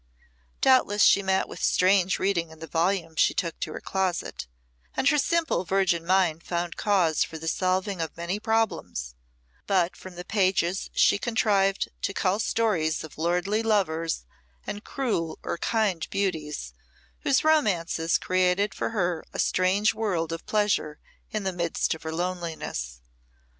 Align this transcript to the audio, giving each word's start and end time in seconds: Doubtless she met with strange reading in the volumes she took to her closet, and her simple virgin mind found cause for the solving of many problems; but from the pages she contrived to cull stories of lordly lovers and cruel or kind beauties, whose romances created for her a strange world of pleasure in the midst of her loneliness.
Doubtless 0.61 1.03
she 1.03 1.21
met 1.21 1.47
with 1.47 1.61
strange 1.61 2.17
reading 2.17 2.49
in 2.49 2.57
the 2.57 2.65
volumes 2.65 3.19
she 3.19 3.35
took 3.35 3.59
to 3.59 3.71
her 3.73 3.79
closet, 3.79 4.47
and 4.97 5.07
her 5.09 5.19
simple 5.19 5.63
virgin 5.63 6.07
mind 6.07 6.41
found 6.41 6.75
cause 6.75 7.23
for 7.23 7.37
the 7.37 7.47
solving 7.47 8.01
of 8.01 8.17
many 8.17 8.39
problems; 8.39 9.13
but 9.67 9.95
from 9.95 10.15
the 10.15 10.25
pages 10.25 10.89
she 10.91 11.19
contrived 11.19 11.87
to 12.01 12.15
cull 12.15 12.39
stories 12.39 13.03
of 13.03 13.19
lordly 13.19 13.61
lovers 13.61 14.25
and 14.65 14.83
cruel 14.83 15.37
or 15.43 15.59
kind 15.59 16.07
beauties, 16.09 16.73
whose 17.19 17.43
romances 17.43 18.17
created 18.17 18.73
for 18.73 18.89
her 18.89 19.23
a 19.33 19.37
strange 19.37 19.93
world 19.93 20.31
of 20.31 20.47
pleasure 20.47 20.97
in 21.29 21.43
the 21.43 21.53
midst 21.53 21.93
of 21.93 22.01
her 22.01 22.11
loneliness. 22.11 23.01